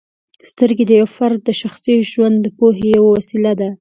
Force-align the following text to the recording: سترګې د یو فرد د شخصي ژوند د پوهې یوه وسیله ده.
سترګې 0.51 0.83
د 0.87 0.91
یو 0.99 1.07
فرد 1.15 1.39
د 1.43 1.49
شخصي 1.61 1.95
ژوند 2.11 2.35
د 2.41 2.47
پوهې 2.57 2.85
یوه 2.95 3.09
وسیله 3.17 3.51
ده. 3.59 3.67